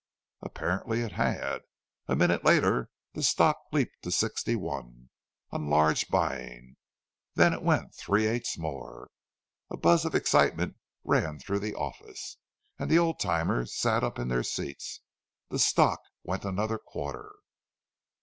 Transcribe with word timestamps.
Apparently 0.41 1.01
it 1.01 1.11
had. 1.11 1.61
A 2.07 2.15
minute 2.15 2.43
later 2.43 2.89
the 3.13 3.21
stock 3.21 3.59
leaped 3.71 4.01
to 4.01 4.09
61, 4.09 5.11
on 5.51 5.69
large 5.69 6.07
buying. 6.07 6.75
Then 7.35 7.53
it 7.53 7.61
went 7.61 7.93
three 7.93 8.25
eighths 8.25 8.57
more. 8.57 9.11
A 9.69 9.77
buzz 9.77 10.03
of 10.03 10.15
excitement 10.15 10.75
ran 11.03 11.37
through 11.37 11.59
the 11.59 11.75
office, 11.75 12.37
and 12.79 12.89
the 12.89 12.97
old 12.97 13.19
timers 13.19 13.75
sat 13.75 14.03
up 14.03 14.17
in 14.17 14.27
their 14.27 14.41
seats. 14.41 15.01
The 15.49 15.59
stock 15.59 15.99
went 16.23 16.45
another 16.45 16.79
quarter. 16.79 17.35